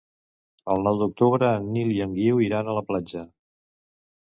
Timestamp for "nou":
0.87-0.97